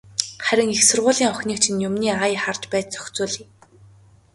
[0.45, 3.47] Харин их сургуулийн охиныг чинь юмны ая харж байж зохицуулъя.